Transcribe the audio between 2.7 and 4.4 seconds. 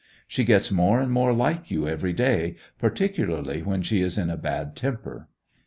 particularly when she is in a